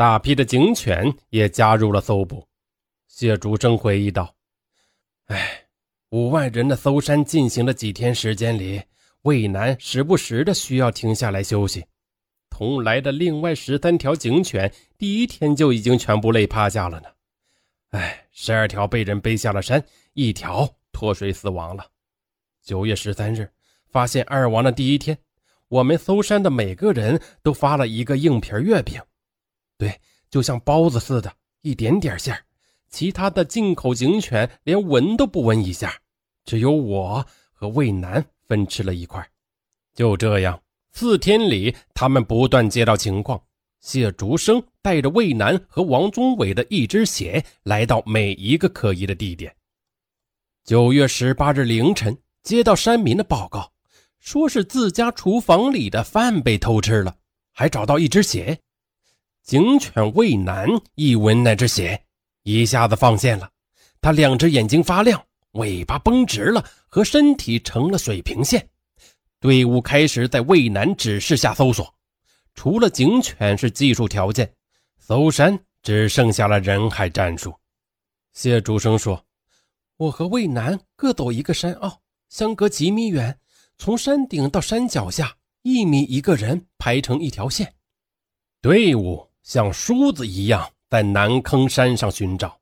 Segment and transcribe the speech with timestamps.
[0.00, 2.48] 大批的警犬也加入了搜捕。
[3.06, 4.34] 谢竹生回忆道
[5.28, 5.66] ：“哎，
[6.08, 8.80] 五万人的搜山进行了几天时间里，
[9.24, 11.84] 渭南时不时的需要停下来休息。
[12.48, 17.08] 同来的另外十三条警犬，第一天就已经全部累趴下了呢。
[17.90, 21.86] 哎，十二条被人背下了山，一条脱水死亡了。
[22.62, 23.46] 九月十三日，
[23.90, 25.18] 发现二王的第一天，
[25.68, 28.98] 我们搜山的每个人都发了一个硬皮月饼。”
[29.80, 32.38] 对，就像包子似的，一点点馅
[32.90, 35.98] 其他的进口警犬连闻都不闻一下，
[36.44, 39.26] 只有我和魏南分吃了一块。
[39.94, 40.60] 就这样，
[40.92, 43.42] 四天里，他们不断接到情况。
[43.80, 49.56] 谢竹生带着魏南和王宗伟的一只鞋来到每一个可疑的地点。
[50.62, 53.72] 九月十八日凌晨，接到山民的报告，
[54.18, 57.16] 说是自家厨房里的饭被偷吃了，
[57.52, 58.60] 还找到一只鞋。
[59.42, 62.04] 警犬魏南一闻那只血，
[62.44, 63.50] 一下子放线了。
[64.00, 65.20] 他两只眼睛发亮，
[65.52, 68.68] 尾巴绷直了，和身体成了水平线。
[69.40, 71.92] 队伍开始在魏南指示下搜索。
[72.54, 74.52] 除了警犬是技术条件，
[74.98, 77.54] 搜山只剩下了人海战术。
[78.32, 79.24] 谢竹生说
[79.96, 83.38] ：“我和魏南各走一个山坳，相隔几米远，
[83.78, 87.74] 从山顶到山脚下一米一个人排成一条线，
[88.60, 92.56] 队伍。”像梳子一样在南坑山上寻找。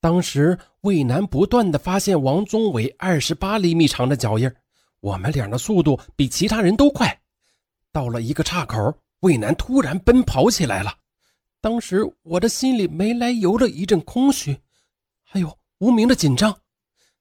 [0.00, 4.48] 当时魏南不断的发现王宗伟二十八厘米长的脚印，
[5.00, 7.20] 我们俩的速度比其他人都快。
[7.90, 10.94] 到了一个岔口，魏南突然奔跑起来了。
[11.60, 14.56] 当时我的心里没来由的一阵空虚，
[15.24, 16.56] 还有无名的紧张。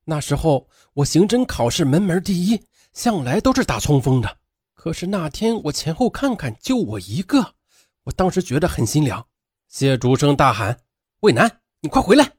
[0.05, 2.61] 那时候我刑侦考试门门第一，
[2.93, 4.37] 向来都是打冲锋的。
[4.75, 7.55] 可是那天我前后看看，就我一个。
[8.07, 9.27] 我当时觉得很心凉，
[9.67, 10.79] 谢竹生大喊
[11.19, 12.35] ：“魏南，你快回来！”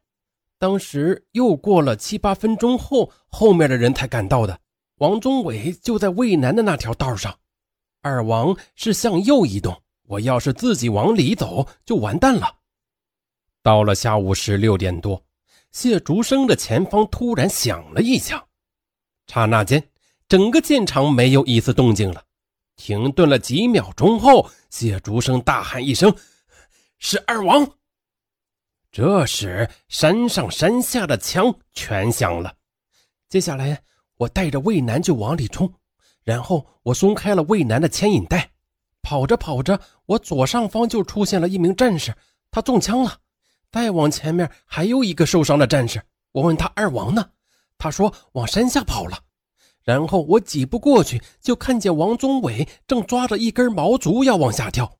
[0.59, 4.59] 当时又过了七八分钟后，后面的人才赶到的。
[4.97, 7.39] 王忠伟就在魏南的那条道上，
[8.01, 9.83] 二王是向右移动。
[10.05, 12.51] 我要是自己往里走，就完蛋了。
[13.62, 15.23] 到了下午十六点多，
[15.71, 18.43] 谢竹生的前方突然响了一枪，
[19.27, 19.87] 刹那间，
[20.31, 22.25] 整个现场没有一丝动静了。
[22.78, 26.15] 停顿了几秒钟后，谢竹生大喊一声
[26.99, 27.69] ：“是二王！”
[28.91, 32.55] 这时，山上山下的枪全响了。
[33.28, 33.83] 接下来，
[34.16, 35.71] 我带着魏南就往里冲，
[36.22, 38.49] 然后我松开了魏南的牵引带，
[39.03, 42.15] 跑着跑着，我左上方就出现了一名战士，
[42.50, 43.19] 他中枪了。
[43.71, 46.00] 再往前面还有一个受伤的战士，
[46.33, 47.28] 我问他二王呢？
[47.77, 49.19] 他说往山下跑了。
[49.88, 54.99] 然后我几步过去，就看见王宗伟正抓着一根毛竹要往下跳。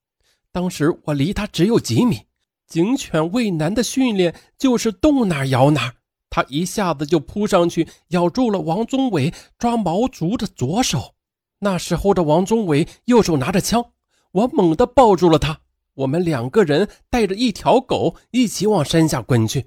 [0.51, 2.23] 当时我离他只有几米，
[2.67, 5.93] 警犬畏难的训练就是动哪咬哪。
[6.31, 11.17] 他一下子就扑上去，咬住了王宗伟抓毛竹的左手。
[11.59, 13.85] 那时候的王宗伟右手拿着枪，
[14.33, 15.61] 我猛地抱住了他。
[15.97, 19.67] 我们两个人带着一条狗一起往山下滚去。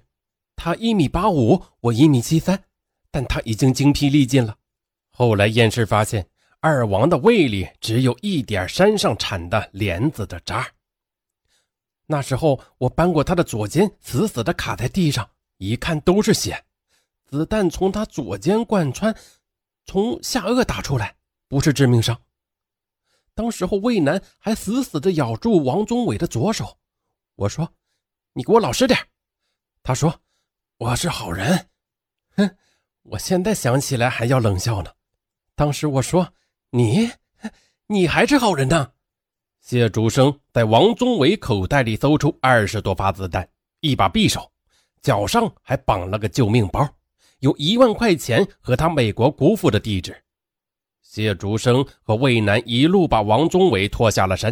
[0.56, 2.64] 他一米八五，我一米七三，
[3.12, 4.56] 但他已经精疲力尽了。
[5.12, 6.28] 后来验尸发现，
[6.60, 10.68] 二王的胃里只有一点山上产的莲子的渣。
[12.08, 16.64] 那时候我扳过他的左肩，死死的卡在地上，一看都是血，
[17.26, 19.16] 子弹从他左肩贯穿，
[19.86, 21.16] 从下颚打出来，
[21.48, 22.20] 不是致命伤。
[23.34, 26.78] 当时候魏楠还死死的咬住王宗伟的左手。
[27.36, 27.74] 我说
[28.34, 29.00] ：“你给我老实点。”
[29.82, 30.22] 他说
[30.78, 31.70] ：“我是好人。”
[32.36, 32.58] 哼，
[33.04, 34.92] 我现在想起来还要冷笑呢。
[35.62, 36.28] 当时我说
[36.74, 37.08] ：“你，
[37.86, 38.94] 你还是好人呢。”
[39.62, 43.48] 谢竹生在王宗伟口袋里搜出二十多发子弹，
[43.80, 44.52] 一把匕首，
[45.04, 46.90] 脚上还绑了个救命包，
[47.42, 50.20] 有一万块钱和他美国姑父的地址。
[51.04, 54.52] 谢竹生和魏楠一路把王宗伟拖下了山，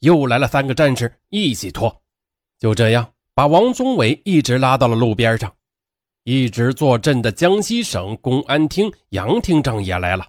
[0.00, 2.02] 又来了三个战士一起拖，
[2.58, 5.54] 就这样把王宗伟一直拉到了路边上。
[6.24, 10.26] 一直坐镇的江西省公安厅杨厅长也来了。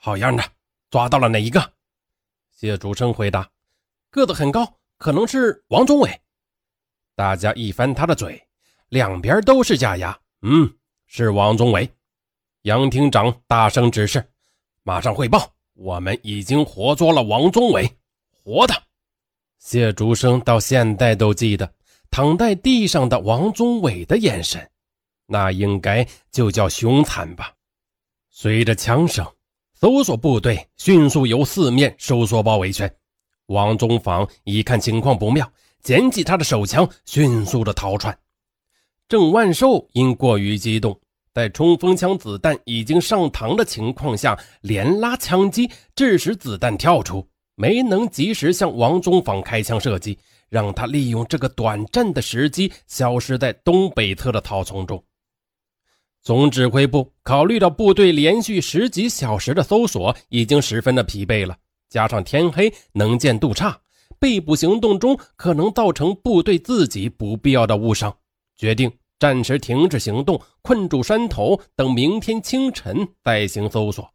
[0.00, 0.44] 好样的，
[0.90, 1.72] 抓到了哪一个？
[2.52, 3.50] 谢竹生回答
[4.10, 6.20] ：“个子很高，可能是王宗伟。”
[7.16, 8.40] 大家一翻他的嘴，
[8.90, 10.16] 两边都是假牙。
[10.42, 10.72] 嗯，
[11.06, 11.90] 是王宗伟。
[12.62, 14.24] 杨厅长大声指示
[14.84, 17.98] ：“马上汇报，我们已经活捉了王宗伟，
[18.30, 18.74] 活的。”
[19.58, 21.74] 谢竹生到现在都记得
[22.08, 24.70] 躺在地上的王宗伟的眼神，
[25.26, 27.52] 那应该就叫凶残吧。
[28.30, 29.26] 随着枪声。
[29.80, 32.92] 搜索部队迅速由四面收缩包围圈。
[33.46, 35.48] 王宗坊一看情况不妙，
[35.84, 38.18] 捡起他的手枪，迅速的逃窜。
[39.08, 40.98] 郑万寿因过于激动，
[41.32, 55.00] 在冲锋枪子弹已经上膛的情况下，连拉枪击，致使子弹跳出，没能及时向王宗坊开枪射击，让他利用这个短暂的时机消失在东北侧的草丛中。
[56.28, 61.56] 总指挥部考虑到部队连续十几小时的搜索已经十分的疲惫了，
[61.88, 63.80] 加上天黑能见度差，
[64.18, 68.14] 被捕行动中可能造成部队自己不必要的误伤。
[68.58, 74.06] 决定暂时停止行动，困住山头，等明天清晨再行搜索。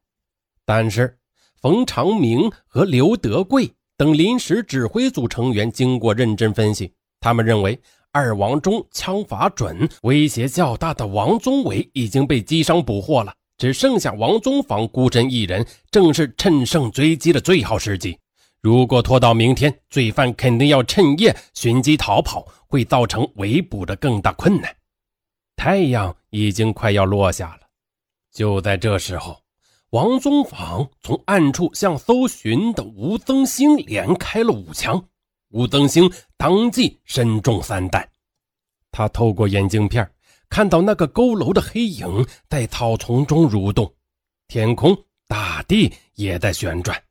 [0.66, 1.18] 但是，
[1.60, 7.82] 冯长明和刘德贵等临时指挥组成员经过认真分析，他们认为
[8.16, 18.16] 二王中枪法准、威胁较大的王宗伟已经被击伤捕获了，只剩下王宗坊孤身一人，正是趁胜追击的最好时机。
[18.62, 24.72] 如果拖到明天，罪犯肯定要趁夜寻机逃跑，会造成围捕的更大困难。
[25.56, 27.62] 太阳已经快要落下了，
[28.32, 29.42] 就在这时候，
[29.90, 35.04] 王宗坊从暗处向搜寻的吴增兴连开了五枪，
[35.54, 38.08] 吴增兴当即身中三弹。
[38.92, 40.08] 他透过眼镜片
[40.50, 43.92] 看到那个佝偻的黑影在草丛中蠕动，
[44.48, 44.96] 天空、
[45.28, 47.02] 大地也在旋转。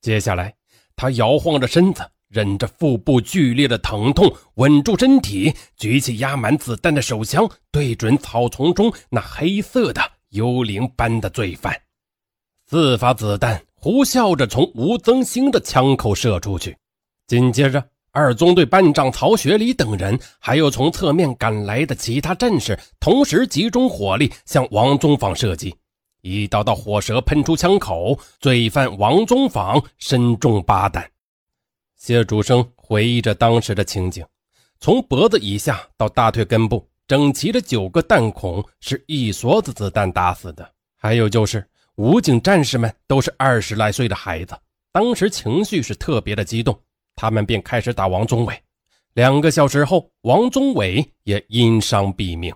[0.00, 0.52] 接下来。
[0.96, 11.74] 他摇晃着身子，忍着腹部剧烈的疼痛，稳住身体，举起压满子弹的手枪，对准草丛中那黑色的幽灵般的罪犯。
[12.66, 16.76] 四发子弹呼啸着从吴增兴的枪口射出去，
[17.30, 17.80] 紧接着，
[18.10, 25.72] 二中队班长曹学礼等人，还有从侧面赶来的其他战士，同时集中火力向王宗坊射击。
[26.22, 31.08] 一道道火舌喷出枪口，罪犯王宗坊身中八弹。
[31.96, 34.26] 谢主生回忆着当时的情景：
[34.80, 40.68] 从脖子以下到大腿根部，整齐的九个弹孔是一梭子子弹打死的。
[40.96, 44.58] 还有就是，武警战士们都是二十来岁的孩子，
[44.90, 46.76] 当时情绪是特别的激动，
[47.20, 48.62] 他们便开始打王宗伟。
[49.12, 52.50] 两个小时后，王宗伟也因伤毙命。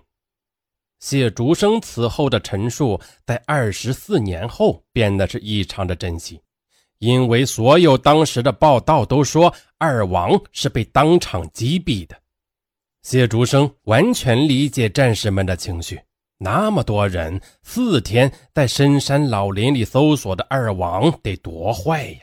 [1.01, 6.41] 谢竹生此后的陈述，在二十四年后变得是异常的珍惜，
[6.99, 12.17] 因为所有当时的报道都说二王是被当场击毙的。
[13.03, 16.01] 谢竹生完全理解战士们的情绪，
[16.39, 22.21] 那么多人四天在深山老林里搜索的二王得多坏呀！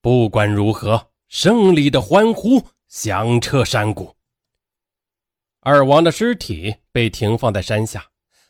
[0.00, 4.12] 不管如何，胜利的欢呼响彻山谷。
[5.60, 8.04] 二王的尸体被停放在山下，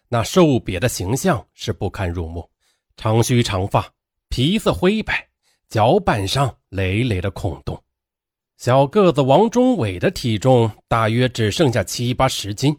[0.09, 2.49] 那瘦瘪的形象是不堪入目，
[2.97, 3.87] 长须长发，
[4.31, 5.29] 皮色灰白，
[5.69, 7.79] 脚板上累累的孔洞。
[8.57, 12.75] 小个子王忠伟的体重大约只剩下七八十斤，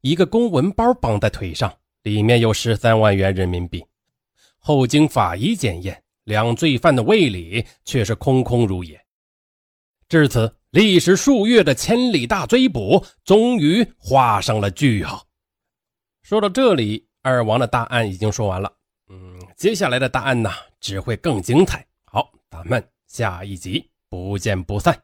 [0.00, 1.70] 一个公文包绑在腿上，
[2.04, 3.84] 里面有十三万元人民币。
[4.56, 8.98] 后经法医检验，两罪犯的胃里却是空空如也。
[10.12, 10.54] 至此。
[10.72, 15.26] 历时数月的千里大追捕，终于画上了句号。
[16.22, 18.70] 说到这里，二王的答案已经说完了。
[19.08, 20.50] 嗯，接下来的答案呢，
[20.80, 21.86] 只会更精彩。
[22.04, 24.98] 好，咱们下一集不见不散。